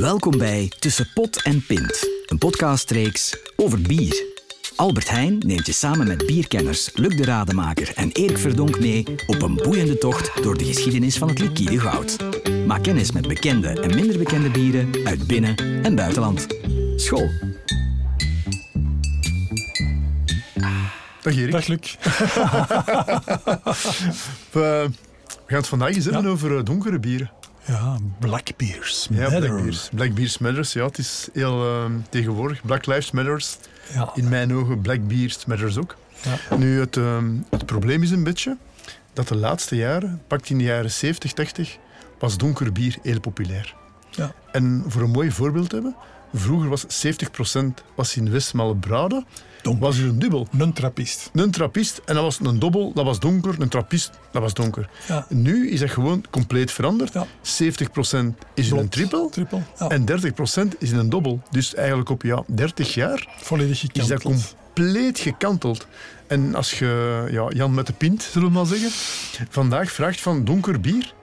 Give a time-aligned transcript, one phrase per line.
[0.00, 4.24] Welkom bij Tussen Pot en Pint, een podcastreeks over bier.
[4.76, 9.42] Albert Heijn neemt je samen met bierkenners Luc de Rademaker en Erik Verdonk mee op
[9.42, 12.16] een boeiende tocht door de geschiedenis van het liquide goud.
[12.66, 16.46] Maak kennis met bekende en minder bekende bieren uit binnen- en buitenland.
[16.96, 17.30] School.
[21.22, 21.52] Dag Erik.
[21.52, 21.96] Dag Luc.
[24.50, 24.90] We,
[25.46, 27.30] gaan het vandaag eens hebben over eh, donkere bieren.
[27.70, 29.08] Ja, Black Beers.
[29.10, 29.28] Ja.
[29.28, 29.88] Black Beers.
[29.94, 32.62] Black Beers Matters, ja, het is heel eh, tegenwoordig.
[32.62, 33.56] Black Lives Matters.
[33.92, 34.10] Ja.
[34.14, 35.96] In mijn ogen Black Beers Matters ook.
[36.22, 36.56] Ja.
[36.56, 37.18] Nu, het, eh,
[37.50, 38.56] het probleem is een beetje
[39.12, 41.76] dat de laatste jaren, pakt in de jaren 70, 80,
[42.18, 43.74] was donker bier heel populair.
[44.10, 44.32] Ja.
[44.52, 45.96] En voor een mooi voorbeeld te hebben,
[46.34, 47.60] vroeger was 70%
[47.94, 49.24] was in Westmalle Brade,
[49.62, 49.82] Donker.
[49.82, 50.48] was er een dubbel.
[50.58, 51.30] Een trappist.
[51.32, 53.54] Een trappist en dat was een dobbel, dat was donker.
[53.60, 54.88] Een trappist, dat was donker.
[55.08, 55.26] Ja.
[55.28, 57.12] Nu is dat gewoon compleet veranderd.
[57.12, 57.26] Ja.
[57.26, 58.92] 70% is in een Blond.
[58.92, 59.62] triple Triple.
[59.78, 59.88] Ja.
[59.88, 61.42] en 30% is in een dobbel.
[61.50, 64.54] Dus eigenlijk op ja, 30 jaar Volledig is dat gekanteld.
[64.74, 65.86] compleet gekanteld.
[66.26, 68.90] En als je ja, Jan met de pint, zullen we maar zeggen,
[69.50, 71.14] vandaag vraagt van donker bier,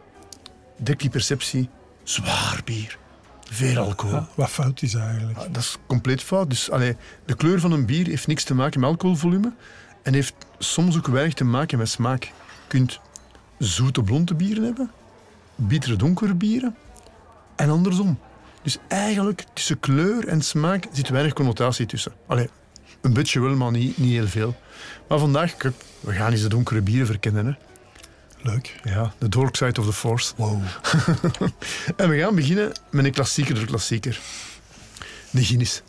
[0.77, 1.69] dekt die perceptie
[2.03, 2.97] zwaar bier.
[3.49, 4.15] Veel alcohol.
[4.15, 5.39] Ja, wat fout is eigenlijk.
[5.39, 6.49] Ja, dat is compleet fout.
[6.49, 6.95] Dus, allee,
[7.25, 9.53] de kleur van een bier heeft niks te maken met alcoholvolume
[10.03, 12.23] en heeft soms ook weinig te maken met smaak.
[12.23, 12.31] Je
[12.67, 12.99] kunt
[13.57, 14.91] zoete blonde bieren hebben,
[15.55, 16.75] bittere donkere bieren
[17.55, 18.19] en andersom.
[18.61, 22.11] Dus eigenlijk tussen kleur en smaak zit weinig connotatie tussen.
[22.27, 22.49] Allee,
[23.01, 24.55] een beetje wel, maar niet, niet heel veel.
[25.07, 25.55] Maar vandaag,
[25.99, 27.45] we gaan eens de donkere bieren verkennen.
[27.45, 27.53] Hè.
[28.47, 28.79] Leuk.
[28.83, 30.33] Ja, de dark side of the force.
[30.35, 30.61] Wow.
[31.95, 34.19] En we gaan beginnen met een klassieker de klassieker.
[35.31, 35.81] De Guinness.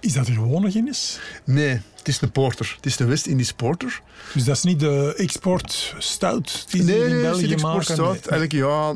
[0.00, 1.18] Is dat een gewone Guinness?
[1.44, 2.72] Nee, het is een porter.
[2.76, 4.00] Het is een West-Indisch porter.
[4.34, 8.26] Dus dat is niet de export stout die Nee, in België export stout.
[8.26, 8.94] Eigenlijk, ja...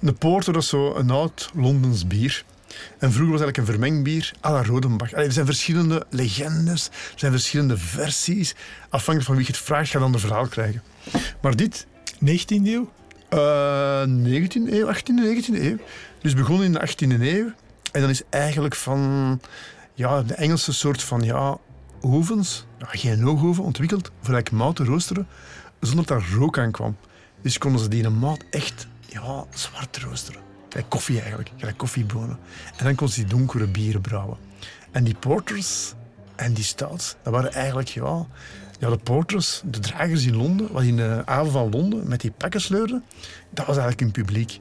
[0.00, 2.44] Een porter is zo een oud Londens bier.
[2.98, 5.12] En vroeger was het eigenlijk een vermengd bier à la Rodenbach.
[5.12, 8.54] Allee, er zijn verschillende legendes, er zijn verschillende versies.
[8.88, 10.82] Afhankelijk van wie je het vraagt, ga je dan een verhaal krijgen.
[11.40, 12.90] Maar dit, 19e eeuw?
[13.28, 15.76] eh 19e eeuw, 18e, 19e eeuw.
[16.20, 17.52] Dus begonnen in de 18e eeuw.
[17.92, 19.40] En dan is eigenlijk van
[19.94, 21.58] ja, de Engelse soort van ja,
[22.00, 25.26] ovens, ja, geen oogoven, ontwikkeld voor eigenlijk mout te roosteren
[25.80, 26.96] zonder dat er rook aan kwam.
[27.42, 30.51] Dus konden ze die in een mout echt ja, zwart roosteren.
[30.72, 32.38] Gelijk koffie eigenlijk, gelijk koffiebonen.
[32.76, 34.36] En dan konden ze die donkere bieren brouwen.
[34.90, 35.94] En die porters
[36.36, 38.26] en die stouts, dat waren eigenlijk ja,
[38.78, 42.30] ja, de porters, de dragers in Londen, wat in de haven van Londen met die
[42.30, 43.04] pakken sleurden,
[43.50, 44.60] dat was eigenlijk een publiek.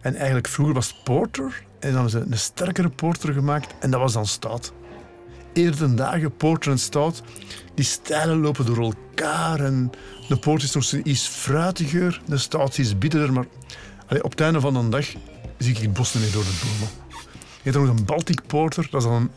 [0.00, 3.90] En eigenlijk vroeger was het porter en dan hebben ze een sterkere porter gemaakt en
[3.90, 4.72] dat was dan stout.
[5.52, 7.22] Eerder dagen, porter en stout,
[7.74, 9.90] die stijlen lopen door elkaar en
[10.28, 13.46] de porter is nog iets fruitiger, de stout is bitterder, maar
[14.14, 15.06] allee, op het einde van de dag
[15.58, 16.92] zie ik het bos niet door de bomen.
[17.38, 19.30] Je hebt er nog een Baltic porter, dat is dan een,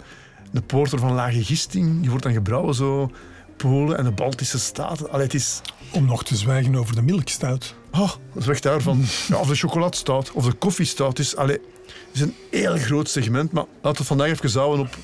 [0.53, 3.11] een porter van lage gisting, die wordt dan gebrouwen zo
[3.57, 5.11] Polen en de Baltische staten.
[5.11, 5.61] Allee, het is...
[5.91, 7.75] Om nog te zwijgen over de milkstout.
[7.91, 7.99] Oh,
[8.33, 9.05] dat is weg daarvan.
[9.27, 11.15] Ja, of de chocoladestout, of de koffiestout.
[11.15, 14.97] Dus, allee, het is een heel groot segment, maar laten we vandaag even houden op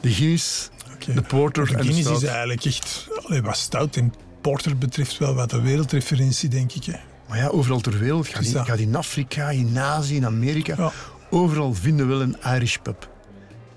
[0.00, 0.70] de Guinness,
[1.14, 5.18] de porter De en de Guinness is eigenlijk echt, allee, wat stout en porter betreft,
[5.18, 6.84] wel wat een wereldreferentie, denk ik.
[6.84, 7.09] Hè.
[7.30, 8.28] Maar ja, overal ter wereld.
[8.28, 10.74] Ga in, Afrika, in Azië, in Amerika.
[10.76, 10.92] Ja.
[11.30, 13.10] Overal vinden we wel een Irish pub.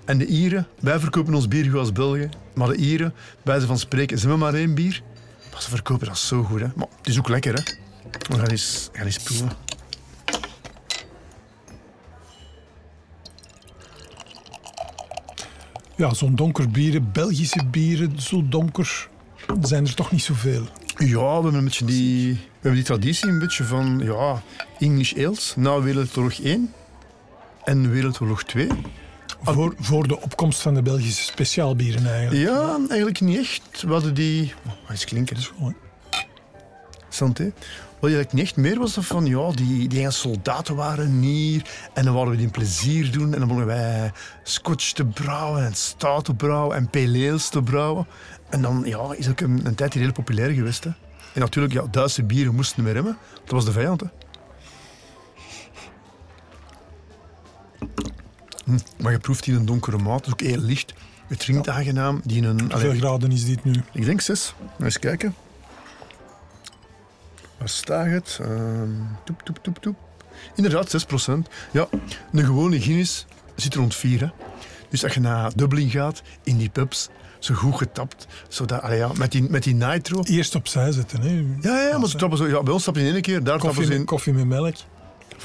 [0.04, 2.30] En de Ieren, wij verkopen ons bier goed als Belgen.
[2.54, 5.02] Maar de Ieren, bij wijze van spreken, ze hebben maar één bier.
[5.52, 6.60] Maar ze verkopen dat zo goed.
[6.60, 6.66] Hè.
[6.76, 7.62] Maar het is ook lekker, hè.
[8.28, 9.48] We gaan eens, gaan eens proeven.
[15.96, 19.08] Ja, zo'n donker bieren, Belgische bieren, zo donker,
[19.60, 20.66] zijn er toch niet zoveel.
[20.98, 24.42] Ja, we hebben een beetje die, we hebben die traditie een beetje van ja,
[24.78, 26.72] English ales na Wereldoorlog 1
[27.64, 28.68] en Wereldoorlog 2.
[29.42, 32.48] Voor, voor de opkomst van de Belgische speciaalbieren eigenlijk.
[32.48, 33.82] Ja, eigenlijk niet echt.
[33.82, 34.54] We hadden die...
[34.66, 35.36] Oh, eens klinken.
[35.36, 35.42] hè.
[35.42, 35.74] Gewoon,
[37.14, 37.52] Santé.
[38.00, 41.62] Wat eigenlijk niet echt meer was dat van, ja, die, die soldaten waren hier
[41.92, 44.12] en dan waren we die plezier doen en dan begonnen wij
[44.42, 48.06] scotch te brouwen en stout te brouwen en pale ales te brouwen.
[48.50, 50.84] En dan ja, is ook een, een tijd heel populair geweest.
[50.84, 50.90] Hè.
[51.34, 53.16] En natuurlijk, ja, Duitse bieren moesten meer hebben.
[53.44, 54.00] Dat was de vijand.
[54.00, 54.06] Hè.
[58.64, 60.94] Hm, maar je proeft in een donkere maat, het is ook heel licht.
[61.26, 62.20] Het drinkt aangenaam.
[62.24, 63.74] Die in een, Hoeveel graden is dit nu?
[63.92, 64.54] ik denk zes.
[64.78, 65.34] Eens kijken.
[67.64, 68.38] Waar staat het?
[68.40, 68.90] Ehm
[69.24, 69.96] toep, toep, toep, toep.
[70.54, 71.88] Inderdaad, 6% Ja,
[72.32, 73.26] een gewone Guinness
[73.56, 74.20] zit rond 4.
[74.20, 74.26] Hè.
[74.88, 77.08] Dus als je naar Dublin gaat, in die pubs,
[77.38, 80.22] zo goed getapt, zodat, allee, ja, met, die, met die nitro.
[80.22, 81.20] Eerst opzij zetten.
[81.20, 81.44] Hè.
[81.60, 83.82] Ja, ja, maar ze trappen zo, ja, bij ons stappen in één keer, daar Koffie,
[83.82, 84.04] ze met, in.
[84.04, 84.74] koffie met melk.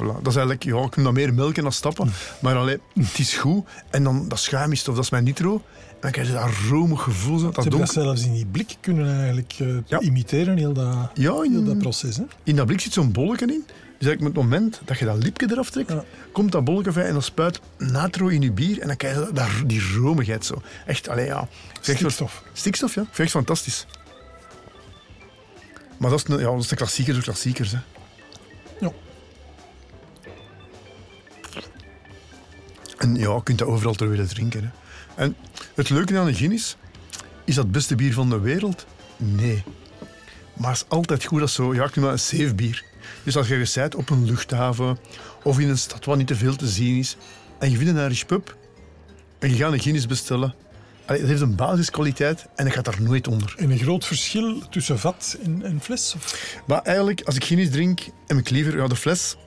[0.03, 0.21] Voilà.
[0.21, 2.11] Dat is eigenlijk, ja, ik dat meer melken dan stappen.
[2.41, 3.65] Maar allee, het is goed.
[3.89, 5.53] En dan dat schuim is tof, dat is mijn nitro.
[5.89, 7.37] En dan krijg je dat romig gevoel.
[7.39, 9.99] zo, Ze Dat hebben dat zelfs in die blik kunnen eigenlijk eh, Ja.
[9.99, 12.17] imiteren, heel dat, Ja, heel in, dat proces.
[12.17, 12.23] Hè?
[12.43, 13.63] in dat blik zit zo'n bolletje in.
[13.97, 16.03] Dus eigenlijk met het moment dat je dat lipje eraf trekt, Ja.
[16.31, 18.79] komt dat bolletje vrij en dan spuit natro in je bier.
[18.81, 20.61] En dan krijg je dat, dat- die romigheid zo.
[20.85, 21.47] Echt, allee, ja.
[21.81, 22.43] Stikstof.
[22.53, 23.01] Stikstof, ja.
[23.03, 23.85] Vind echt fantastisch.
[25.97, 27.71] Maar dat is, een- ja, dat is de klassiekers de klassiekers.
[27.71, 27.77] Hè.
[28.79, 28.91] Ja.
[32.99, 34.63] En ja, je kunt dat overal ter wereld drinken.
[34.63, 34.69] Hè.
[35.23, 35.35] En
[35.75, 36.75] het leuke aan een Guinness,
[37.45, 38.85] is dat het beste bier van de wereld?
[39.17, 39.63] Nee.
[40.53, 42.83] Maar het is altijd goed als zo, ja, ik noem dat een safe bier.
[43.23, 44.97] Dus als je bent op een luchthaven
[45.43, 47.17] of in een stad waar niet te veel te zien is,
[47.59, 48.57] en je vindt een Irish pub,
[49.39, 50.55] en je gaat een Guinness bestellen,
[51.05, 53.55] allee, het heeft een basiskwaliteit en dat gaat daar nooit onder.
[53.57, 56.13] En een groot verschil tussen vat en, en fles?
[56.15, 56.55] Of?
[56.67, 59.37] Maar eigenlijk, als ik Guinness drink, heb ik liever ja, de fles.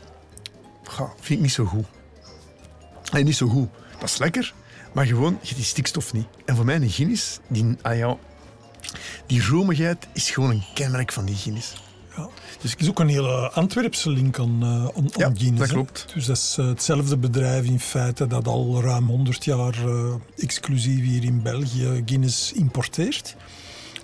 [0.98, 1.86] Ja, vind ik niet zo goed.
[3.12, 3.68] Nee, niet zo goed.
[4.00, 4.54] Dat is lekker,
[4.92, 6.26] maar gewoon, je hebt die stikstof niet.
[6.44, 8.16] En voor mij een Guinness, die, ah ja,
[9.26, 11.72] die romigheid is gewoon een kenmerk van die Guinness.
[12.16, 12.28] Ja.
[12.60, 15.58] Dus het is ook een hele Antwerpse link aan, eh aan, aan Ja, Guinness.
[15.58, 15.74] dat hè.
[15.74, 16.06] klopt.
[16.14, 21.00] Dus dat is eh, hetzelfde bedrijf in feite dat al ruim 100 jaar eh, exclusief
[21.04, 23.36] hier in België Guinness importeert.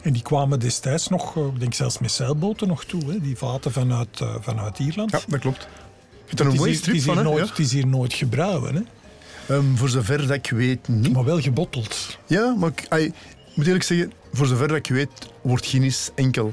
[0.03, 3.73] En die kwamen destijds nog, ik denk zelfs met zeilboten nog toe, hè, die vaten
[3.73, 5.11] vanuit, vanuit Ierland.
[5.11, 5.63] Ja, dat klopt.
[5.63, 7.31] Je hebt er een het, is mooie hier, het, strip is van, hier hè?
[7.31, 7.51] nooit, Ja.
[7.51, 8.81] het is hier nooit gebrouwen, hè?
[9.49, 11.13] Ehm, voor zover dat ik weet, niet.
[11.13, 12.19] maar wel gebotteld.
[12.27, 13.13] Ja, maar ik,
[13.55, 15.09] moet eerlijk zeggen, voor zover dat ik weet,
[15.43, 16.53] wordt Guinness enkel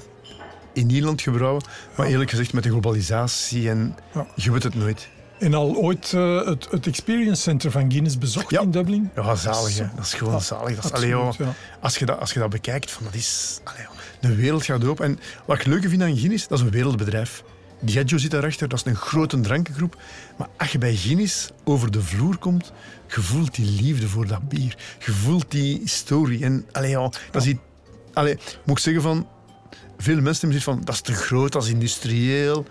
[0.74, 1.64] in Nederland gebrouwen.
[1.98, 4.28] Maar eerlijk gezegd, met de globalisatie en Ja.
[4.36, 5.08] je weet het nooit.
[5.40, 8.62] En al ooit eh, het, het Experience Center van Guinness bezocht Ja.
[8.62, 9.10] in Dublin?
[9.16, 9.78] Ja, zalig.
[9.78, 9.86] hè.
[9.96, 10.76] Dat is- gewoon Ja, zalig.
[10.76, 11.54] Dat is, absoluut, allee, joh, ja.
[11.82, 13.60] als, je dat, als je dat bekijkt, van, dat is...
[13.64, 15.06] Allee, joh, de wereld gaat open.
[15.06, 17.44] En wat ik leuk vind aan Guinness, dat is een wereldbedrijf.
[17.80, 19.98] Diageo zit daarachter, dat is een grote drankengroep.
[20.38, 22.74] Maar als je bij Guinness over de vloer komt,
[23.16, 24.78] je voelt die liefde voor dat bier.
[25.06, 26.44] Je voelt die historie.
[26.44, 27.60] En allee, joh, dat is iets...
[28.14, 29.28] Allee, moet ik zeggen van...
[29.98, 32.66] Veel mensen zoiets van, dat is te groot, dat is industrieel.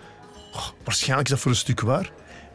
[0.53, 2.11] Oh, waarschijnlijk is dat voor een stuk waar.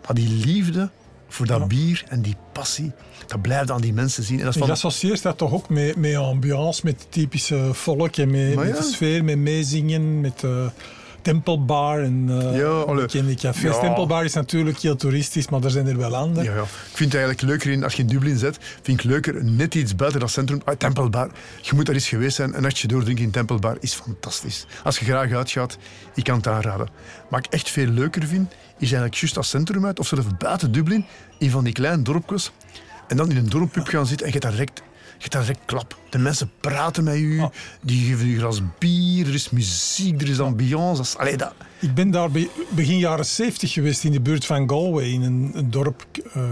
[0.06, 0.90] Maar die liefde
[1.28, 1.66] voor dat Ja.
[1.66, 2.92] bier en die passie,
[3.26, 4.38] dat blijft aan die mensen zien.
[4.38, 8.30] En dat is je associeert dat toch ook met, met ambiance, met typische volk en
[8.30, 8.62] met, ja.
[8.62, 10.44] de sfeer, met meezingen, met
[11.22, 13.74] de tempelbar en eh Ja, bekende cafés.
[13.74, 13.80] Ja.
[13.80, 16.44] Tempelbar is natuurlijk heel toeristisch, maar er zijn er wel andere.
[16.46, 16.62] Ja, ja.
[16.62, 19.74] Ik vind het eigenlijk leuker in, als je in Dublin zit, vind ik leuker net
[19.74, 20.60] iets buiten dat centrum.
[20.64, 21.30] Ah, Tempelbar.
[21.60, 22.56] Je moet daar eens geweest zijn.
[22.56, 24.66] Een nachtje doordrinken in Tempelbar is fantastisch.
[24.84, 25.78] Als je graag uitgaat,
[26.14, 26.88] ik kan het aanraden.
[27.28, 30.72] Wat ik echt veel leuker vind, is eigenlijk juist dat centrum uit, of zelfs buiten
[30.72, 31.04] Dublin,
[31.38, 32.52] in van die kleine dorpjes.
[33.08, 34.82] En dan in een dorppub gaan zitten en je hebt daar direct,
[35.22, 35.98] je hebt daar direct klap.
[36.10, 37.50] De mensen praten met u, Ja.
[37.82, 41.18] die geven u een glas bier, er is muziek, er is ambiance.
[41.18, 45.04] Allee, dat, Ik ben daar be- begin jaren 70 geweest in de buurt van Galway,
[45.04, 46.42] in een, een dorp, eh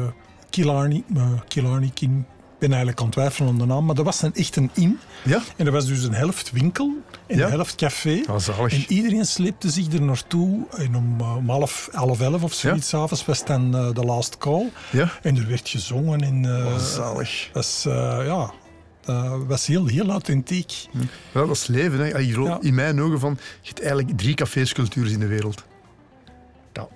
[0.50, 1.02] Killarney.
[1.16, 4.22] eh, Killarney, Kin- ik ben eigenlijk aan het twijfelen aan de naam, maar dat was
[4.22, 4.98] een, echt een inn.
[5.24, 6.92] ja, En er was dus een helft winkel
[7.26, 7.44] en Ja.
[7.44, 8.10] een helft café.
[8.26, 8.66] ja.
[8.68, 10.66] En iedereen sleepte zich er naartoe.
[10.76, 14.38] En om, eh, om half, half elf of zoiets, avonds was dan eh, de last
[14.38, 14.70] call.
[14.90, 16.20] Ja, En er werd gezongen.
[16.20, 17.50] En, oh, zalig.
[17.52, 17.82] was,
[18.24, 18.52] ja,
[19.04, 20.72] dat was heel, heel authentiek.
[21.32, 21.98] Ja, dat is leven.
[21.98, 22.18] Hè.
[22.18, 22.58] Ja.
[22.60, 25.64] In mijn ogen van, je hebt eigenlijk drie caféscultuurs in de wereld.
[26.72, 26.88] Nou,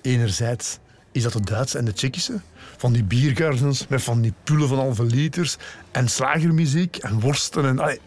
[0.00, 0.78] enerzijds
[1.14, 2.40] is dat de Duitse en de Tsjechische.
[2.76, 5.56] Van die biergardens met van die pullen van halve liters.
[5.90, 7.64] En slagermuziek en worsten.
[7.64, 8.00] En, allee,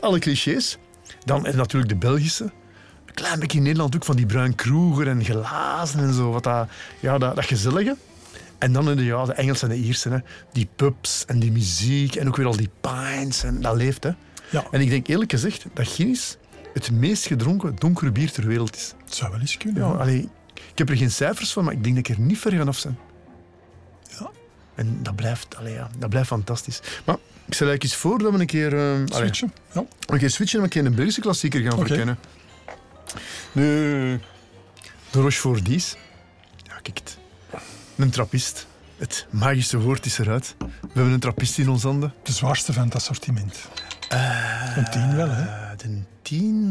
[0.00, 0.78] alle clichés.
[1.24, 2.44] Dan is natuurlijk de Belgische.
[3.06, 6.30] Een klein beetje in Nederland ook van die bruin kroeger en glazen en zo.
[6.30, 6.68] Wat dat,
[7.00, 7.96] ja, dat, dat gezellige.
[8.58, 10.08] En dan in de, ja, de Engelse en de Ierse.
[10.08, 10.18] Hè.
[10.52, 13.42] Die pubs en die muziek en ook weer al die pints.
[13.42, 14.10] En dat leeft, hè.
[14.50, 16.36] Ja, En ik denk eerlijk gezegd dat Guinness
[16.74, 18.94] het meest gedronken donkere bier ter wereld is.
[19.04, 19.82] het zou wel eens kunnen.
[19.82, 19.94] Ja, ja.
[19.94, 20.28] allee,
[20.70, 22.78] ik heb er geen cijfers van, maar ik denk dat ik er niet ver vanaf
[22.78, 22.98] zijn.
[24.18, 24.30] Ja.
[24.74, 26.80] En dat blijft, allee, ja, dat blijft fantastisch.
[27.04, 27.14] Maar
[27.46, 29.52] ik stel eigenlijk eens voor dat we een keer, allee, Switchen.
[29.72, 29.84] Ja.
[30.06, 32.18] een keer switchen en een keer een Belgische klassieker gaan verkennen.
[33.52, 34.18] De,
[35.10, 35.96] de Rochefort Dies.
[36.56, 37.18] Ja, kijk het.
[37.96, 38.66] Een trappist.
[38.96, 40.54] Het magische woord is eruit.
[40.58, 42.14] We hebben een trappist in ons handen.
[42.22, 43.68] De zwaarste van het assortiment.
[44.76, 45.42] een tien wel, hè?
[45.42, 46.02] Eh, de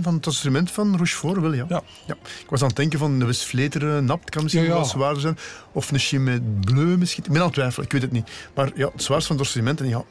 [0.02, 1.66] van het instrument van Rochefort wel, ja.
[1.70, 1.84] Ja.
[2.24, 5.38] Ik was aan het denken van een Westvleteren napt kan misschien wel zwaarder zijn.
[5.72, 7.24] Of een Chimay Bleu misschien.
[7.24, 8.30] Ik ben aan het twijfelen, ik weet het niet.
[8.56, 9.82] Maar ja, het zwaarste van het instrument.
[9.82, 10.04] En ja,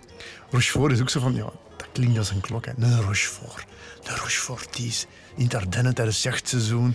[0.50, 2.66] Rochefort is ook zo van, ja, dat klinkt als een klok.
[2.66, 2.72] Hè.
[2.76, 3.64] Een Rochefort.
[4.04, 5.06] Een Rocheforties.
[5.36, 6.94] In het Ardennen tijdens het jachtseizoen.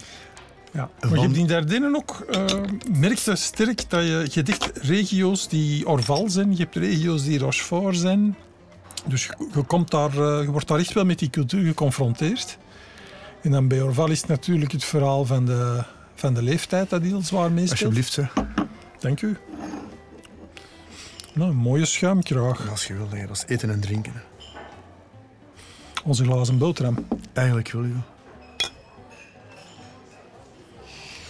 [0.72, 0.90] Ja.
[1.00, 2.46] Maar je hebt in Dardenne ook, eh
[2.92, 7.40] merk je sterk dat je, je hebt regio's die Orval zijn, je hebt regio's die
[7.40, 8.36] Rochefort zijn.
[9.06, 12.58] Dus je, je komt daar, eh, je wordt daar echt wel met die cultuur geconfronteerd.
[13.42, 15.84] En dan bij Orval is het natuurlijk het verhaal van de,
[16.16, 17.72] van de leeftijd dat heel zwaar meespeelt.
[17.96, 18.24] Alsjeblieft, hè.
[19.00, 19.38] Dank u.
[21.34, 22.70] Nou, een mooie schuimkraag.
[22.70, 24.14] Als je wil, dat is eten en drinken.
[24.16, 24.20] hè.
[26.04, 27.08] Onze glazen boterham.
[27.34, 27.94] Eigenlijk wil je.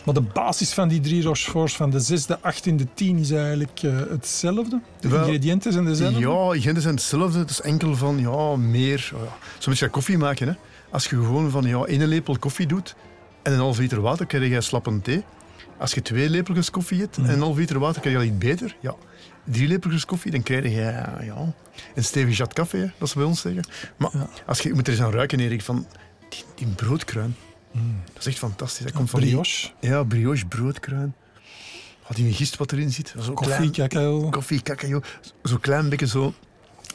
[0.05, 3.17] Maar de basis van die drie Rocheforts van de 6, de 8 en de 10
[3.17, 4.81] is eigenlijk eh, hetzelfde.
[4.99, 6.19] De Wel, ingrediënten zijn dezelfde.
[6.19, 7.39] Ja, ingrediënten zijn hetzelfde.
[7.39, 9.11] Het is enkel van ja, meer.
[9.15, 9.37] oh ja.
[9.59, 10.47] Zo'n beetje koffie maken.
[10.47, 10.53] Hè.
[10.89, 12.95] Als je gewoon van ja, één lepel koffie doet
[13.41, 15.23] en een half liter water, krijg je slappe thee.
[15.77, 18.37] Als je twee lepeltjes koffie hebt en een half liter water, krijg je al iets
[18.37, 18.75] beter.
[18.79, 18.95] Ja,
[19.43, 20.69] drie lepeltjes koffie, dan krijg je
[21.25, 21.53] ja,
[21.95, 23.63] een stevig jat café, hè, dat ze bij ons zeggen.
[23.97, 24.11] Maar
[24.45, 25.87] als je, je moet er eens aan ruiken, Erik, van
[26.29, 27.35] die, die broodkruin.
[28.13, 28.85] Dat is echt fantastisch.
[28.85, 31.13] Dat komt van die- Brioche, ja, brioche broodkruin.
[32.01, 33.13] Had die gist wat erin zit.
[33.21, 34.29] Zo koffie, klein, cacao.
[34.29, 35.01] koffie, cacao.
[35.43, 36.33] Zo'n klein beetje zo.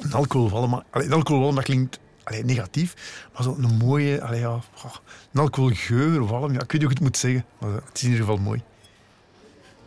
[0.00, 0.70] Een alcoholwalm.
[0.70, 2.94] maar- Allee, een alcoholwalm, dat klinkt allee, negatief.
[3.32, 4.94] Maar zo een mooie, allee, ja, oh,
[5.32, 6.52] een alcoholgeur, walm.
[6.52, 7.44] Ja, ik weet niet hoe ik het moet zeggen.
[7.58, 8.62] Maar het is in ieder geval mooi.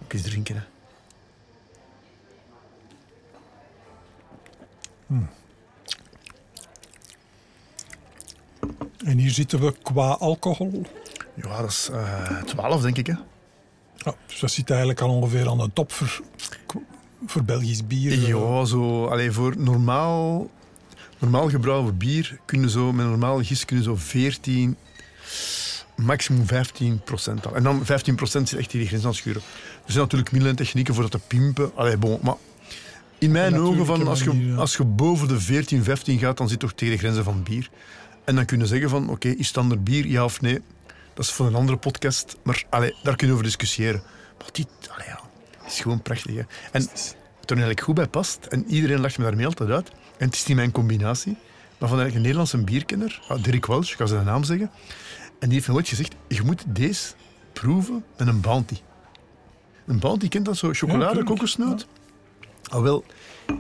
[0.04, 0.62] Ook eens drinken, hè.
[9.04, 10.86] En hier zitten we qua alcohol.
[11.34, 13.14] Ja, dat is eh 12, denk ik, hè.
[13.96, 16.22] Ja, dus dat zit eigenlijk al ongeveer aan de top voor,
[17.26, 18.28] voor Belgisch bier.
[18.28, 20.50] Ja, zo, allee, voor normaal,
[21.20, 24.78] normaal gebrouwen bier kunnen zo, met normaal gist kunnen zo 14,
[25.96, 27.56] maximum 15 procent al.
[27.56, 29.42] En dan 15 procent zit echt in die grens aan het schuren.
[29.86, 31.72] Er zijn natuurlijk middelen en technieken voor dat te pimpen.
[31.76, 32.36] Allee, bon, maar
[33.18, 34.56] in mijn ogen, van, als, je, ja.
[34.56, 37.70] als je boven de 14, 15 gaat, dan zit toch tegen de grenzen van bier.
[38.26, 40.62] En dan kunnen zeggen van, oké, is standaard bier, ja of nee?
[41.14, 44.04] Dat is voor een andere podcast, maar allee, daar kunnen we over discussiëren.
[44.38, 45.20] Maar dit, allee, ja,
[45.66, 46.36] is gewoon prachtig.
[46.36, 46.42] Hè?
[46.72, 48.46] En het er eigenlijk goed bij past.
[48.46, 49.90] En iedereen lacht me daarmee altijd uit.
[50.18, 51.38] En het is niet mijn combinatie.
[51.78, 54.72] Maar van een Nederlandse bierkenner, ah, Dirk Welch, ik ga zijn naam zeggen.
[55.40, 57.14] En die heeft me ooit gezegd, je moet deze
[57.54, 58.78] proeven met een Bounty.
[59.86, 60.74] Een Bounty, kent dat zo?
[60.74, 61.88] Chocolade, kokosnoot?
[62.64, 63.06] Al wel,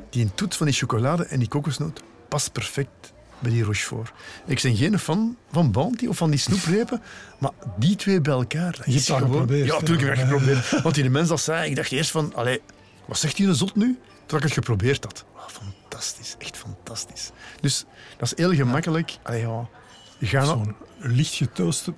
[0.09, 3.12] die toets van die chocolade en die kokosnoot past perfect
[3.43, 4.11] bij die Rochefort.
[4.45, 7.01] Ik ben geen fan van Bounty of van die snoeprepen,
[7.39, 8.81] maar die twee bij elkaar...
[8.85, 10.81] Je hebt dat gewoon- geprobeerd, Ja, natuurlijk heb ik dat geprobeerd.
[10.83, 12.35] Want die mens dat zei, ik dacht eerst van...
[12.35, 12.61] Allee,
[13.05, 13.99] wat zegt die een zot nu?
[14.25, 15.25] Toen ik het geprobeerd had.
[15.35, 17.31] Oh, fantastisch, echt fantastisch.
[17.61, 17.85] Dus
[18.17, 19.17] dat is heel gemakkelijk.
[19.23, 19.69] Allee, ja,
[20.17, 21.93] je gaat Zo'n licht getooste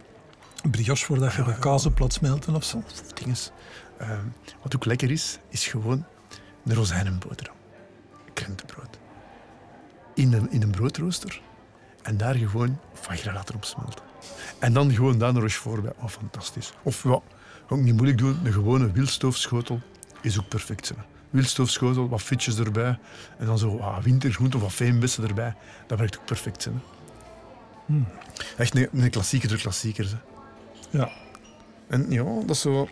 [0.72, 2.84] brioche voordat je de kaas op laat smelten of zo.
[3.14, 3.52] dinges.
[3.98, 4.20] Ehm,
[4.64, 6.06] wat ook lekker is, is gewoon
[6.66, 7.56] een rozijnenboterham.
[8.34, 8.98] Krentenbrood.
[10.16, 11.42] In een, in een broodrooster.
[12.02, 14.04] En daar gewoon van laten op smelten.
[14.60, 15.94] En dan gewoon daar een rochefort bij.
[16.00, 16.74] Oh, fantastisch.
[16.84, 17.20] Of ja,
[17.70, 18.40] ook niet moeilijk doen.
[18.44, 19.82] Een gewone wildstoofschotel
[20.22, 20.90] is ook perfect.
[20.90, 20.96] Hè.
[21.30, 23.00] Wildstoofschotel, wat frietjes erbij.
[23.38, 25.56] En dan zo ah, wintergroenten of wat veenbessen erbij.
[25.88, 26.66] Dat werkt ook perfect.
[26.66, 26.72] Hè.
[28.58, 30.12] Echt een, een klassieker der klassiekers.
[30.12, 30.18] Hè.
[30.98, 31.12] Ja.
[31.88, 32.90] En ja, dat is zo...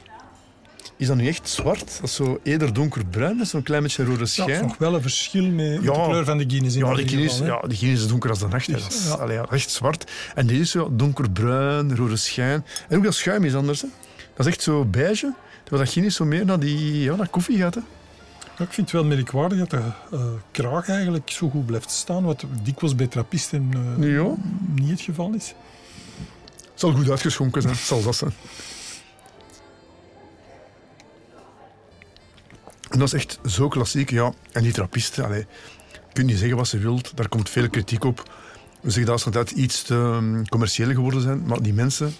[0.97, 1.79] Is dat nu echt zwart?
[2.01, 4.61] Dat is zo eerder donkerbruin met zo'n klein beetje rode Ja, het is schijn.
[4.61, 5.93] nog wel een verschil met, Ja.
[5.93, 6.75] de kleur van de Guinness.
[6.75, 8.67] in Ja, die Guinness, geval, ja, die Guinness is donker als de nacht.
[8.67, 8.73] hè.
[8.73, 9.13] Dat is Ja.
[9.13, 10.11] allee, ja, echt zwart.
[10.35, 12.65] En deze is zo donkerbruin, rode schijn.
[12.89, 13.81] En ook dat schuim is anders.
[13.81, 13.87] Hè.
[14.35, 15.33] Dat is echt zo beige.
[15.63, 17.75] Terwijl dat Guinness zo meer naar die ja, naar koffie gaat.
[17.75, 17.81] Hè.
[18.57, 20.19] Ja, ik vind het wel merkwaardig dat de eh,
[20.51, 24.35] kraag eigenlijk zo goed blijft staan, wat dikwijls bij trappisten Ja.
[24.75, 25.53] niet het geval is.
[26.71, 27.73] Het zal goed uitgeschonken zijn.
[27.73, 28.33] Het zal dat zijn.
[32.93, 34.09] En dat is echt zo klassiek.
[34.09, 34.33] Ja.
[34.51, 35.45] En die trappisten, allee,
[35.91, 37.11] je kunt niet zeggen wat ze wilt.
[37.17, 38.29] Daar komt veel kritiek op.
[38.81, 41.43] We zeggen dat ze altijd iets te um, commercieel geworden zijn.
[41.45, 42.13] Maar die mensen,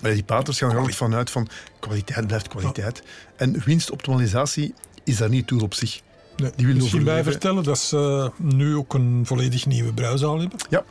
[0.00, 1.48] allee, die paters gaan er altijd vanuit van
[1.80, 3.02] kwaliteit blijft kwaliteit.
[3.36, 6.00] En winstoptimalisatie is daar niet toe op zich.
[6.36, 7.32] Nee, Die willen misschien overleven.
[7.32, 10.58] vertellen dat ze nu ook een volledig nieuwe brouwzaal hebben.
[10.70, 10.84] Ja.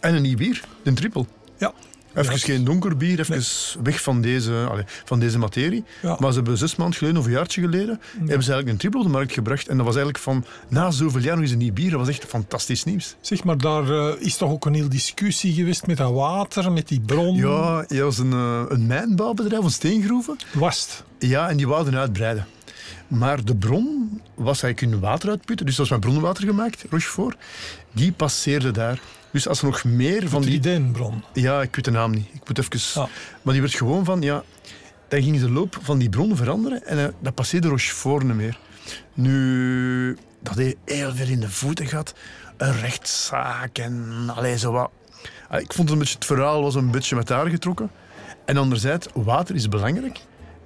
[0.00, 1.26] En een nieuw bier, een triple.
[1.58, 1.72] Ja.
[2.18, 3.42] Even geen donker bier, even
[3.82, 5.84] weg van deze, allee, van deze materie.
[6.02, 8.98] Maar ze hebben zes maanden geleden of een jaartje geleden hebben ze eigenlijk een triple
[8.98, 9.68] op de markt gebracht.
[9.68, 11.90] En dat was eigenlijk van, na zoveel jaar nog eens een nieuw bier.
[11.90, 13.16] Dat was echt fantastisch nieuws.
[13.20, 16.88] Zeg maar, daar eh, is toch ook een hele discussie geweest met dat water, met
[16.88, 17.36] die bron.
[17.36, 20.36] Ja, dat was een, eh, een mijnbouwbedrijf, een steengroeven.
[20.52, 21.04] Wast.
[21.18, 22.46] Ja, en die wouden uitbreiden.
[23.08, 25.66] Maar de bron was eigenlijk hun water uitputten.
[25.66, 27.36] Dus dat was met bronnenwater gemaakt, Rochefort.
[27.92, 29.00] Die passeerde daar.
[29.30, 30.60] Dus als er nog meer van die...
[30.60, 31.24] Trideenbron.
[31.32, 32.26] Ja, ik weet de naam niet.
[32.32, 33.02] Ik moet even...
[33.02, 33.08] Ah.
[33.42, 34.42] Maar die werd gewoon van, ja...
[35.08, 38.58] Dan ging de loop van die bron veranderen en eh, dat passeerde Rochefort niet meer.
[39.14, 42.14] Nu, dat heeft heel veel in de voeten gehad.
[42.56, 44.90] Een rechtszaak en allee, zo wat.
[45.48, 47.90] Ah, Ik vond het, een beetje, het verhaal was een beetje met haar getrokken.
[48.44, 50.18] En anderzijds, water is belangrijk.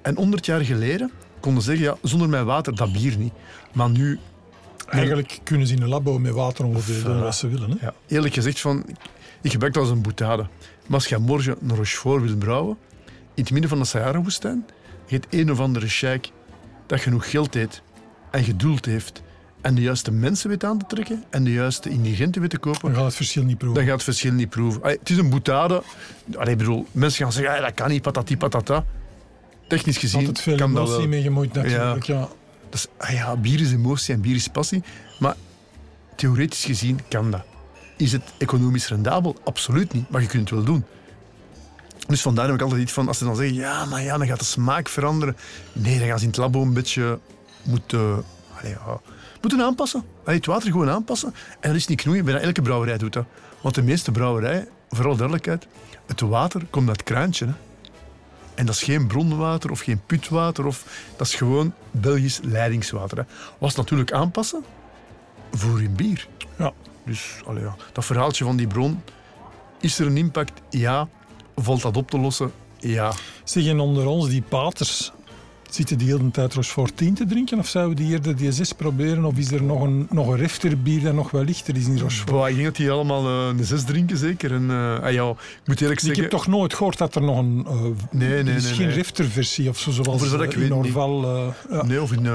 [0.02, 3.32] En 100 jaar geleden konden ze zeggen, ja, zonder mijn water, dat bier niet.
[3.72, 4.18] Maar nu,
[4.88, 7.70] Eigenlijk kunnen ze in een labo met water ongeveer doen wat ze willen.
[7.70, 7.86] Hè?
[7.86, 8.84] ja, eerlijk gezegd, van,
[9.40, 10.42] ik gebruik dat als een boutade.
[10.86, 12.76] Maar als je morgen een Rochefort wil brouwen,
[13.34, 14.66] in het midden van de Sahara-woestijn.
[15.06, 16.30] Je hebt een of andere sheik
[16.86, 17.82] dat genoeg geld heeft
[18.30, 19.22] en geduld heeft
[19.60, 22.80] en de juiste mensen weet aan te trekken en de juiste ingrediënten weet te kopen,
[22.82, 23.78] Dan gaat het verschil niet proeven.
[23.78, 24.82] dan gaat het verschil niet proeven.
[24.82, 25.82] Allee, het is een boutade.
[26.36, 28.84] Allee, bedoel, mensen gaan zeggen, ah, dat kan niet, patati patata.
[29.68, 31.08] Technisch gezien altijd veel kan dat emotie wel.
[31.08, 32.04] mee gemoeid natuurlijk.
[32.04, 32.28] Ja.
[32.96, 34.82] Ah ja, bier is emotie en bier is passie.
[35.18, 35.36] Maar
[36.16, 37.42] theoretisch gezien kan dat.
[37.96, 39.36] Is het economisch rendabel?
[39.44, 40.10] Absoluut niet.
[40.10, 40.84] Maar je kunt het wel doen.
[42.06, 44.26] Dus vandaar heb ik altijd iets van, als ze dan zeggen, ja, maar ja, dan
[44.26, 45.36] gaat de smaak veranderen.
[45.72, 47.18] Nee, dan gaan ze in het labo een beetje
[47.62, 48.24] moeten,
[48.58, 49.00] allee, ja,
[49.40, 50.04] moeten aanpassen.
[50.24, 51.34] Het water gewoon aanpassen.
[51.60, 53.24] En dat is niet knoeien, bijna elke brouwerij doet dat.
[53.60, 55.66] Want de meeste brouwerijen, vooral duidelijkheid,
[56.06, 57.46] het water komt uit het kraantje.
[57.46, 57.52] Hè.
[58.54, 60.66] En dat is geen bronwater of geen putwater.
[60.66, 60.84] Of,
[61.16, 63.18] dat is gewoon Belgisch leidingswater.
[63.18, 63.24] Hè.
[63.58, 64.64] Was natuurlijk aanpassen
[65.52, 66.28] voor hun bier.
[66.58, 66.72] Ja.
[67.04, 67.76] Dus allee, ja.
[67.92, 69.02] dat verhaaltje van die bron,
[69.80, 70.60] is er een impact?
[70.70, 71.08] Ja.
[71.56, 72.52] Valt dat op te lossen?
[72.78, 73.12] Ja.
[73.44, 75.12] Zeggen onder ons, die paters,
[75.74, 77.58] zitten die hele tijd Rochefort 10 te drinken?
[77.58, 79.24] Of zouden die eerder die 6 proberen?
[79.24, 81.98] Of is er nog een, nog een refter bier dat nog wel lichter is in
[81.98, 82.30] Rochefort?
[82.30, 84.52] Boah, ik denk dat die allemaal eh, een zes drinken, zeker.
[84.52, 85.36] En, eh, ah, ja, ik
[85.66, 86.22] moet eerlijk Ik zeggen...
[86.22, 87.64] heb toch nooit gehoord dat er nog een...
[87.68, 88.94] eh, Nee, nee, is nee, geen nee.
[88.96, 90.72] refterversie of zo, zoals ik weet in niet.
[90.72, 91.24] Orval.
[91.24, 91.84] eh, ja.
[91.84, 92.28] Nee, of in,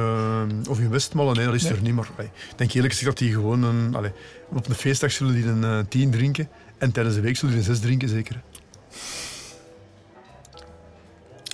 [0.70, 1.94] of in Westmalle, nee, dat is er niet.
[1.94, 3.96] Maar allee, ik denk eerlijk gezegd dat die gewoon een...
[3.96, 4.12] Allee,
[4.50, 6.50] op een feestdag zullen die een eh, tien drinken.
[6.78, 8.42] En tijdens de week zullen die een zes drinken, zeker.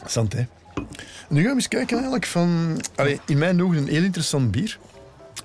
[0.05, 0.43] Sant, hè?
[1.33, 2.79] Nu gaan we eens kijken eigenlijk van...
[2.95, 4.77] Allee, in mijn ogen een heel interessant bier.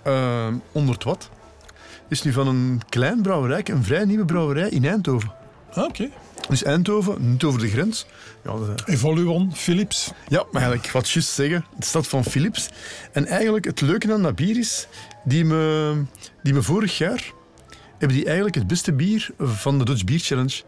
[0.02, 1.30] Eh 100 watt.
[2.08, 5.32] is nu van een klein brouwerij, een vrij nieuwe brouwerij in Eindhoven.
[5.72, 6.08] Ah, Oké.
[6.48, 8.06] Dus Eindhoven, niet over de grens.
[8.44, 10.10] Ja, de- Evoluon, Philips.
[10.28, 12.68] ja, maar eigenlijk, wat juist zeggen, de stad van Philips.
[13.12, 14.86] En eigenlijk het leuke aan dat bier is,
[15.24, 15.94] die me,
[16.42, 17.32] die me vorig jaar
[17.98, 20.62] hebben die eigenlijk het beste bier van de Dutch Beer Challenge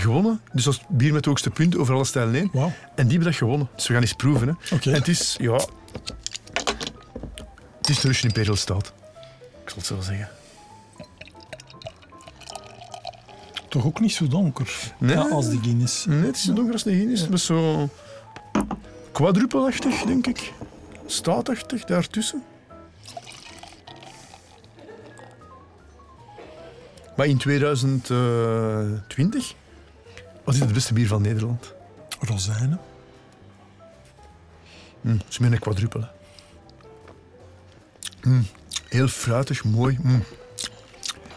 [0.00, 0.40] gewonnen.
[0.52, 2.50] Dus dat bier met de hoogste punten over alle stijlen heen.
[2.52, 3.68] En die hebben dat gewonnen.
[3.74, 4.48] Dus we gaan eens proeven.
[4.48, 4.54] Hè.
[4.78, 5.60] En het is, ja...
[7.78, 8.92] Het is de Russian Imperial Stout.
[9.64, 10.28] Ik zal het zo zeggen.
[13.68, 15.16] Toch ook niet zo donker Nee.
[15.16, 16.04] ja, als de Guinness.
[16.06, 17.22] Nee, het is zo donker als de Guinness.
[17.22, 17.88] Het is zo
[19.12, 20.52] quadrupelachtig, denk ik.
[21.06, 22.42] Staatachtig, daartussen.
[27.16, 29.54] Maar in 2020
[30.48, 31.74] was dit het beste bier van Nederland.
[32.20, 32.80] Rozijnen.
[35.00, 36.00] Mm, het is meer een quadrupel.
[36.00, 36.06] hè.
[38.28, 38.46] Mm,
[38.88, 39.98] heel fruitig, mooi.
[40.02, 40.24] Mm.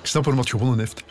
[0.01, 1.03] Ik snap waarom het gewonnen heeft.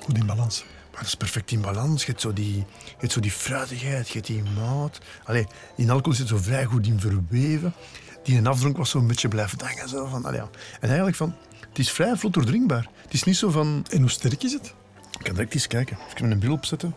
[0.00, 0.64] Goed in balans.
[0.90, 2.00] Maar dat is perfect in balans.
[2.00, 2.64] Je hebt zo die, je
[2.98, 4.98] hebt zo die fruitigheid, je hebt die maat.
[5.24, 7.74] Allee, in alcohol zit zo vrij goed in verweven.
[8.22, 9.88] Die een afdronk was zo een beetje blijven hangen.
[9.88, 10.48] Zo van, allee, ja.
[10.72, 11.34] En eigenlijk van,
[11.68, 12.88] het is vrij vlot doordringbaar.
[13.02, 13.86] Het is niet zo van...
[13.90, 14.74] En hoe sterk is het?
[15.20, 15.98] Ik kan direct eens kijken.
[16.14, 16.94] Even een bril opzetten.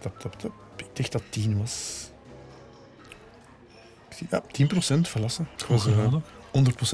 [0.00, 0.52] Tap, tap, tap.
[0.76, 2.06] Ik dacht dat 10 was.
[4.08, 5.48] Ik Ja, 10 procent, verlassen.
[5.56, 6.22] Dat was eh, geraden.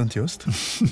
[0.03, 0.45] 100% juist.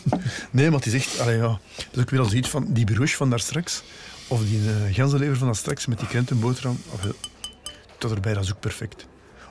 [0.51, 1.21] nee, maar het is echt...
[1.21, 1.59] Allee, ja.
[1.77, 3.83] Dat is ook weer als iets van die broche van daar straks.
[4.29, 6.79] Of die uh, ganzenlever van daar straks met die krentenboterham.
[6.93, 7.11] Of, eh,
[7.99, 9.07] dat erbij, dat is ook perfect.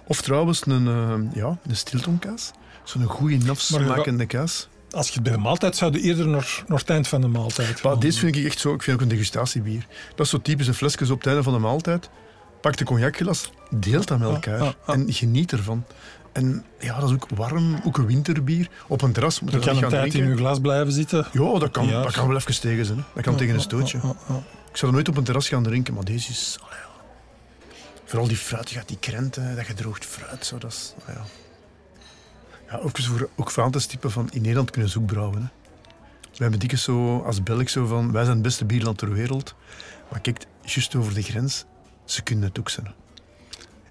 [0.08, 2.52] Of trouwens een, eh, ja, een stiltonkaas.
[2.84, 4.68] Zo'n goede nafsmakende kaas.
[4.96, 7.84] Als je het bij de maaltijd zou, eerder naar, naar het eind van de maaltijd
[7.84, 9.88] Maar deze vind ik echt zo, ik vind ook een degustatiebier.
[10.16, 12.10] Dat is zo typisch een flesje zo op het einde van de maaltijd.
[12.62, 14.96] Pak de cognacglas, deelt dat met elkaar ah, ah.
[14.96, 15.86] en geniet ervan.
[16.32, 18.70] En ja, dat is ook warm, ook een winterbier.
[18.88, 21.28] Op een terras moet je dat kan een tijd in je glas blijven zitten.
[21.32, 23.06] Ja, dat kan, Ja, dat kan wel even tegen zijn.
[23.14, 23.98] Dat kan tegen een stootje.
[23.98, 24.36] Ah, ah, ah.
[24.70, 26.60] Ik zou nooit op een terras gaan drinken, maar deze is...
[28.06, 30.46] Vooral die fruitigheid, die krenten, dat gedroogd fruit.
[30.46, 31.26] Zo, dat is, ja.
[32.70, 34.30] Ja, ook, voor, ook voor stippen van...
[34.32, 35.42] In Nederland kunnen ze ook brouwen.
[35.42, 35.48] Hè.
[36.32, 38.12] We hebben dikke zo, als Belg zo van...
[38.12, 39.56] Wij zijn het beste bierland ter wereld.
[40.12, 41.66] Maar kijk, juist over de grens,
[42.06, 42.94] ze kunnen het ook zijn.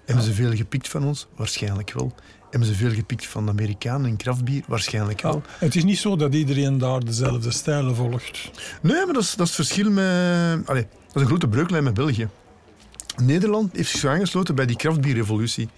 [0.04, 1.26] Hebben ze veel gepikt van ons?
[1.36, 2.14] Waarschijnlijk wel.
[2.50, 4.62] Hebben ze veel gepikt van de Amerikanen in kraftbier?
[4.66, 5.42] Waarschijnlijk wel.
[5.46, 8.50] Ja, het is niet zo dat iedereen daar dezelfde stijlen volgt.
[8.82, 10.68] Nee, maar dat is, dat is het verschil met...
[10.68, 12.28] Allee, dat is een grote breuklijn met België.
[13.22, 15.68] Nederland heeft zich aangesloten bij die kraftbierrevolutie.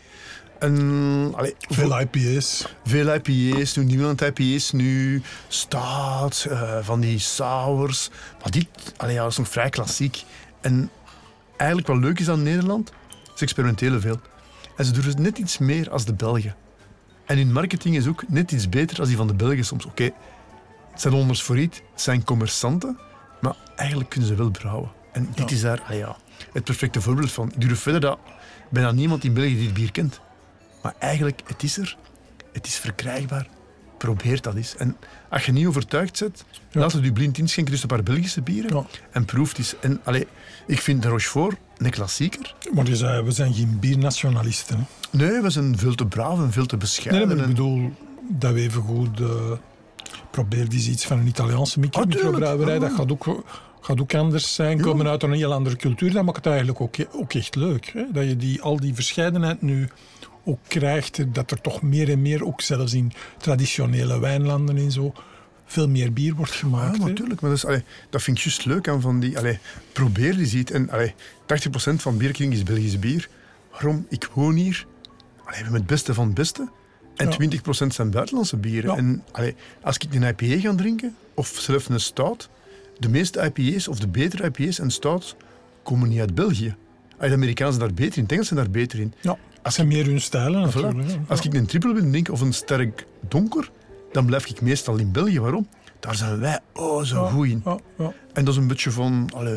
[0.59, 2.67] Allee, Veel IPA's.
[2.85, 8.11] veel IPA's, nu Nieuwland IPA's, nu Staat, eh, van die sours.
[8.43, 8.67] Maar dit
[8.97, 10.23] allee, ja, is nog vrij klassiek.
[10.61, 10.91] En
[11.57, 12.93] eigenlijk wat leuk is aan Nederland,
[13.35, 14.21] ze experimenteren veel.
[14.77, 16.55] En ze doen het net iets meer als de Belgen.
[17.27, 19.85] En hun marketing is ook net iets beter als die van de Belgen soms.
[19.87, 20.11] Oké,
[20.91, 22.99] het zijn onders voor iets, het zijn commerçanten,
[23.41, 24.91] maar eigenlijk kunnen ze wel brouwen.
[25.13, 25.57] En dit Ja.
[25.57, 26.17] is daar ah ja,
[26.53, 27.53] het perfecte voorbeeld van.
[27.55, 28.19] Ik durf verder dat
[28.71, 30.21] bijna niemand in België dit bier kent.
[30.83, 31.97] Maar eigenlijk, het is er.
[32.53, 33.49] Het is verkrijgbaar.
[33.99, 34.77] Probeer dat eens.
[34.77, 34.97] En
[35.31, 36.81] als je niet overtuigd bent, Ja.
[36.81, 38.85] laat het je blind inschenken tussen een paar Belgische bieren Ja.
[39.11, 39.75] en proef het eens.
[39.81, 40.27] En allee,
[40.67, 42.55] ik vind de Rochefort een klassieker.
[42.75, 42.85] Maar
[43.25, 44.77] we zijn geen biernationalisten.
[44.79, 44.85] hè?
[45.19, 47.29] Nee, we zijn veel te braaf en veel te Nee, bescheiden.
[47.29, 47.93] maar ik bedoel
[48.29, 49.29] dat we even goed uh,
[50.31, 52.79] probeer eens iets van een Italiaanse micro Ah, microbrouwerij.
[52.79, 52.97] Dat Ah.
[52.97, 53.45] gaat ook,
[53.81, 54.77] gaat ook anders zijn.
[54.77, 54.83] Ja.
[54.83, 56.13] Komen uit een heel andere cultuur.
[56.13, 57.91] Dat maakt het eigenlijk ook, ook echt leuk.
[57.93, 58.05] Hè?
[58.13, 59.89] Dat je die, al die verscheidenheid nu
[60.47, 61.35] ook krijgt.
[61.35, 65.13] Dat er toch meer en meer, ook zelfs in traditionele wijnlanden en zo,
[65.67, 66.97] veel meer bier wordt gemaakt.
[66.97, 67.41] Ja, natuurlijk.
[67.41, 69.39] Maar dat, is, allee, dat vind ik juist leuk aan van die...
[69.39, 69.59] Allee,
[69.93, 70.73] probeer eens iets.
[70.73, 71.15] En allee,
[71.93, 73.29] 80% van bierkring is Belgisch bier.
[73.71, 74.07] Waarom?
[74.09, 74.87] Ik woon hier.
[75.39, 76.69] Allee, we hebben het beste van het beste.
[77.17, 77.59] En Ja.
[77.85, 78.91] 20% zijn buitenlandse bieren.
[78.91, 78.97] Ja.
[78.97, 79.23] En
[79.81, 82.49] als ik een IPA ga drinken, of zelfs een stout,
[82.99, 85.37] de meeste IPA's, of de betere IPA's en stouts,
[85.83, 86.75] komen niet uit België.
[87.19, 89.15] De Amerikanen zijn daar beter in, de Engelsen zijn daar beter in.
[89.21, 91.09] Ja, dat zijn meer hun stijlen natuurlijk.
[91.29, 93.71] Als ik een triple wil drinken of een sterk donker,
[94.13, 95.41] dan blijf ik meestal in België.
[95.41, 95.69] Waarom?
[96.01, 97.63] Daar zijn wij oh zo Ja, goed in.
[97.65, 98.13] ja, ja.
[98.33, 99.55] En dat is een beetje van, allee,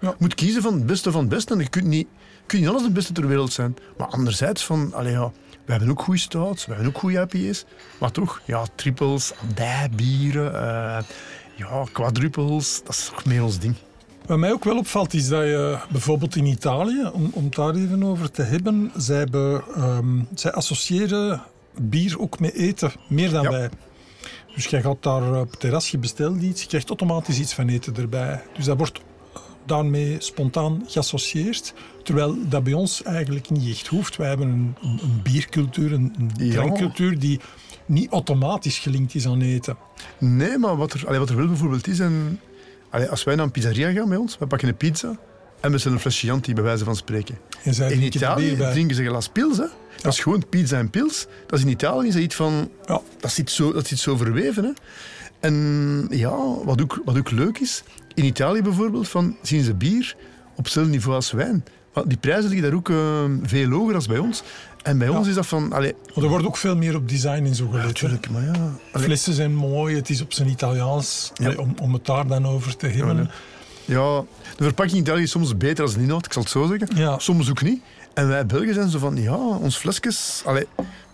[0.00, 1.54] je moet kiezen van het beste van het beste.
[1.54, 3.76] En je kunt niet, je kunt niet alles het beste ter wereld zijn.
[3.98, 5.18] Maar anderzijds van, allee,
[5.64, 7.64] we hebben ook goede stouts, we hebben ook goede IPA's.
[7.98, 9.32] Maar toch, ja, triples,
[9.96, 11.04] bieren, eh
[11.56, 13.74] ja, quadruples, dat is toch meer ons ding.
[14.26, 17.74] Wat mij ook wel opvalt is dat je bijvoorbeeld in Italië, om, om het daar
[17.74, 21.42] even over te hebben, zij, hebben, ehm, zij associëren
[21.80, 23.50] bier ook met eten, meer dan Ja.
[23.50, 23.70] wij.
[24.54, 27.68] Dus jij gaat daar op het terras, je bestelt iets, je krijgt automatisch iets van
[27.68, 28.42] eten erbij.
[28.56, 29.00] Dus dat wordt
[29.66, 31.74] daarmee spontaan geassocieerd.
[32.02, 34.16] Terwijl dat bij ons eigenlijk niet echt hoeft.
[34.16, 37.40] Wij hebben een, een, een biercultuur, een, drankcultuur die
[37.86, 39.76] niet automatisch gelinkt is aan eten.
[40.18, 42.40] Nee, maar wat er, allee, wat er wel bijvoorbeeld is, en,
[42.90, 45.18] allee, als wij naar een pizzeria gaan bij ons, we pakken een pizza
[45.60, 47.38] en we stellen een flesje Chianti, bij wijze van spreken.
[47.62, 49.56] In Italië drinken ze een glas pils.
[49.56, 49.66] Hè?
[50.00, 51.26] Dat is gewoon pizza en pils.
[51.46, 52.70] Dat is in Italië is iets van...
[52.86, 53.00] Ja.
[53.20, 54.64] Dat zit zo, dat zit zo verweven.
[54.64, 54.70] Hè?
[55.40, 57.82] En ja, wat ook, wat ook leuk is...
[58.14, 60.16] In Italië bijvoorbeeld van, zien ze bier
[60.56, 61.64] op hetzelfde niveau als wijn.
[61.94, 64.42] Maar die prijzen liggen daar ook eh, veel hoger dan bij ons.
[64.82, 65.72] En bij ons is dat van...
[65.72, 67.84] Allee, Maar er wordt ook veel meer op design en zo gelet.
[67.84, 68.52] natuurlijk, maar ja...
[68.92, 71.32] allee, Flessen zijn mooi, het is op zijn Italiaans.
[71.42, 73.30] Allee, Om, om het daar dan over te hebben.
[73.84, 74.20] ja,
[74.56, 76.96] de verpakking in Italië is soms beter dan de inhoud, ik zal het zo zeggen.
[76.96, 77.18] Ja.
[77.18, 77.82] Soms ook niet.
[78.14, 80.42] En wij Belgen zijn zo van, ja, ons flesjes...
[80.44, 80.66] Allee,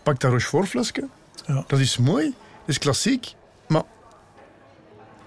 [0.02, 1.08] pak dat Rochefort flesje.
[1.46, 1.64] Ja.
[1.66, 3.34] Dat is mooi, dat is klassiek,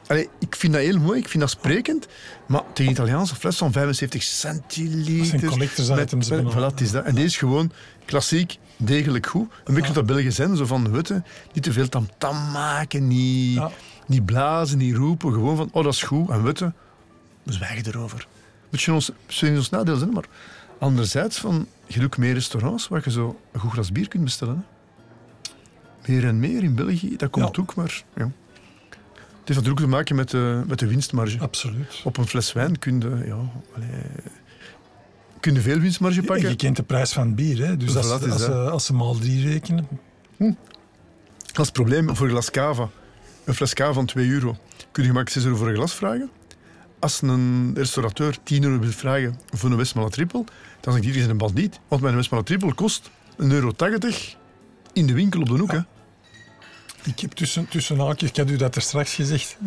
[0.10, 2.08] allee, ik vind dat heel mooi, ik vind dat sprekend.
[2.48, 5.17] Maar tegen een Italiaanse fles van 75 centiliter.
[5.17, 7.06] Dat zijn collectors items met- voilà, het is dat.
[7.06, 7.72] En deze is gewoon
[8.06, 9.48] klassiek, degelijk goed.
[9.63, 13.72] Een beetje dat Belgen zijn, zo van witte, niet te veel tamtam maken, niet, Ja.
[14.08, 15.34] niet blazen, niet roepen.
[15.34, 16.30] Gewoon van, oh dat is goed.
[16.30, 16.74] En witte,
[17.43, 18.28] we zwijgen erover.
[18.69, 20.26] Beetje ons, misschien ons nadeel zijn, maar
[20.80, 24.65] anderzijds van, je doet meer restaurants waar je zo een goed glas bier kunt bestellen.
[26.04, 26.12] Hè.
[26.13, 27.62] Meer en meer in België, dat komt Ja.
[27.62, 28.32] ook, maar ja.
[29.50, 31.40] Het heeft natuurlijk te maken met de, met de winstmarge.
[31.40, 32.02] Absoluut.
[32.04, 33.36] Op een fles wijn kun je, ja,
[33.76, 33.90] allee,
[35.40, 36.50] kun je veel winstmarge En pakken.
[36.50, 37.66] je kent de prijs van bier.
[37.66, 37.78] Hè?
[37.78, 38.40] Dus als, is als, dat.
[38.40, 39.88] ze, als ze maal drie rekenen.
[41.54, 42.90] Als het probleem voor een glas cava,
[43.44, 44.58] een fles cava van 2 euro,
[44.92, 46.30] kun je gemakkelijk 6 euro voor een glas vragen.
[47.00, 50.44] Als een restaurateur 10 euro wil vragen voor een Westmalle triple,
[50.80, 51.80] dan zeg ik hier is een bandiet.
[51.88, 53.72] Want mijn Westmalle triple kost 1,80 euro
[54.94, 55.72] in de winkel op de hoek.
[55.72, 55.80] Hè.
[57.04, 59.58] Ik heb tussen, tussen haakjes, ik had u dat er straks gezegd,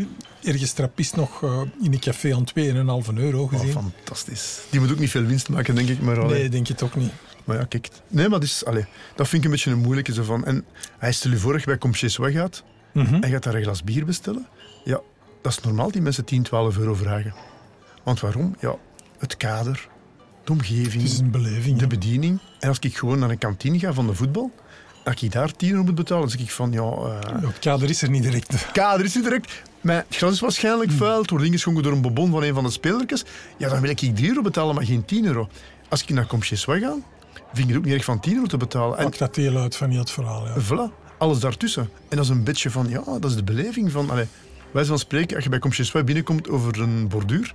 [0.42, 3.72] ergens trappist nog eh, in een café aan 2,5 euro Oh, gezien.
[3.72, 4.58] fantastisch.
[4.70, 6.00] Die moet ook niet veel winst maken, denk ik.
[6.00, 6.38] Maar, allee.
[6.38, 7.12] nee, denk je toch niet.
[7.44, 7.88] maar ja, kijk.
[8.08, 8.84] Nee, maar dat, is, allee,
[9.16, 10.12] dat vind ik een beetje een moeilijke.
[10.12, 10.44] Zo van.
[10.44, 10.64] En
[10.98, 13.14] hij stel voor dat je bij Compiers weggaat Mhm.
[13.14, 14.46] en gaat daar een glas bier bestellen.
[14.84, 15.00] Ja,
[15.42, 17.34] dat is normaal die mensen 10, 12 euro vragen.
[18.02, 18.56] Want waarom?
[18.60, 18.76] Ja,
[19.18, 19.88] het kader,
[20.44, 21.78] de omgeving, Het is een beleving.
[21.78, 22.38] de bediening.
[22.60, 24.50] En als ik gewoon naar een kantine ga van de voetbal,
[25.04, 26.80] als ik daar 10 euro moet betalen, dan zeg ik van ja...
[26.82, 28.66] eh, Het kader is er niet direct.
[28.72, 29.62] kader is niet direct.
[29.80, 30.98] Mijn glas is waarschijnlijk Hmm.
[30.98, 31.20] vuil.
[31.20, 33.24] Het wordt ingeschonken door een bonbon van een van de spelertjes.
[33.56, 35.48] Ja, dan wil ik 3 euro betalen, maar geen 10 euro.
[35.88, 36.76] Als ik naar Compiers ga,
[37.52, 38.98] vind ik het ook niet erg van 10 euro te betalen.
[38.98, 40.46] En Maakt dat deel uit van heel het verhaal.
[40.46, 40.54] Ja.
[40.60, 41.82] voilà, alles daartussen.
[42.08, 44.10] En dat is een beetje van, ja, dat is de beleving van...
[44.10, 44.26] Allee,
[44.70, 47.54] wij van spreken, als je bij Compiers binnenkomt over een borduur,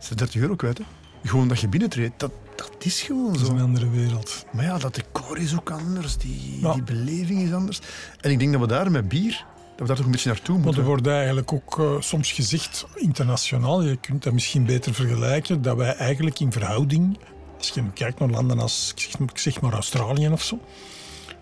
[0.00, 0.78] is dat 30 euro kwijt.
[0.78, 0.84] Hè.
[1.24, 3.52] Gewoon dat je binnentreedt, dat, dat is gewoon Dat is zo.
[3.54, 4.44] een andere wereld.
[4.52, 6.72] Maar ja, dat decor is ook anders, die, Ja.
[6.72, 7.80] die beleving is anders.
[8.20, 10.54] En ik denk dat we daar met bier, dat we daar toch een beetje naartoe
[10.54, 10.82] Maar moeten.
[10.82, 15.76] er wordt eigenlijk ook eh, soms gezegd, internationaal, je kunt dat misschien beter vergelijken, dat
[15.76, 17.18] wij eigenlijk in verhouding,
[17.58, 20.58] als je kijkt naar landen als, ik zeg, maar Australië of zo,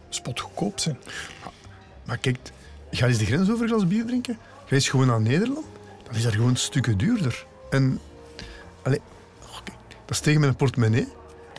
[0.09, 0.99] spotgoedkoop zijn.
[2.05, 2.39] Maar kijk,
[2.91, 4.39] ga eens de grens over een glas bier drinken.
[4.67, 5.67] Ga eens gewoon naar Nederland.
[6.07, 7.47] Dan is dat gewoon stukken duurder.
[7.71, 7.99] En,
[8.83, 9.01] kijk,
[10.07, 11.09] dat is tegen mijn portemonnee.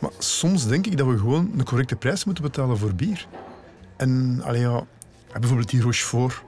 [0.01, 3.27] Maar soms denk ik dat we gewoon een correcte prijs moeten betalen voor bier.
[3.97, 4.85] En, allee, ja,
[5.39, 6.43] bijvoorbeeld die Rochefort,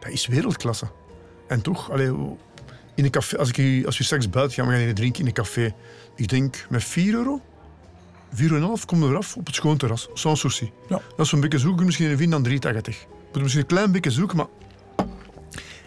[0.00, 0.86] dat is wereldklasse.
[1.48, 2.08] En toch, allee,
[2.94, 5.32] in een café, als, ik, als je straks buiten gaat, we gaan drinken in een
[5.32, 5.74] café.
[6.14, 7.40] Ik denk met 4 euro,
[8.34, 10.08] 4,5 kom er af op het schoon terras.
[10.14, 10.72] Sans souci.
[10.88, 11.00] Ja.
[11.08, 12.94] Dat is zo'n beetje zoeken, misschien vinden dan 3,80.
[13.32, 14.46] Moet misschien een klein beetje zoeken, maar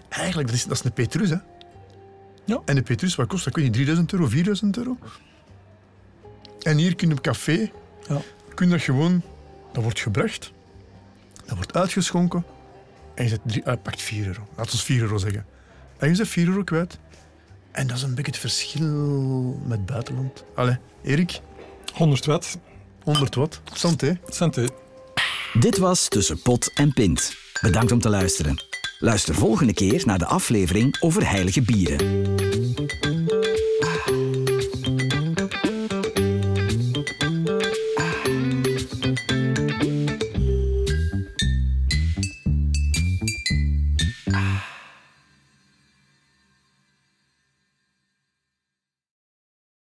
[0.10, 1.30] eigenlijk dat is, dat is een Petrus.
[1.30, 1.38] Hè?
[2.46, 2.62] Ja.
[2.66, 3.58] En de Petrus, wat kost dat?
[3.58, 4.98] Ik weet niet, 3000 euro, 4000 euro?
[6.62, 7.72] En hier kun je op café,
[8.10, 8.22] Ja.
[8.54, 9.22] kun je dat gewoon,
[9.74, 10.52] dat wordt gebracht,
[11.46, 12.46] dat wordt uitgeschonken
[13.16, 14.48] en je zet drie, ah, pakt 4 euro.
[14.56, 15.46] Laten we 4 euro zeggen.
[15.98, 17.00] En je zet 4 euro kwijt.
[17.72, 20.44] En dat is een beetje het verschil met het buitenland.
[20.56, 21.40] Allee, Erik,
[21.94, 22.58] 100 watt,
[23.04, 23.62] 100 watt.
[23.74, 24.20] Santé.
[24.30, 24.68] santé.
[25.54, 27.36] Dit was Tussen Pot en Pint.
[27.62, 28.64] Bedankt om te luisteren.
[29.00, 31.98] Luister volgende keer naar de aflevering over heilige bieren.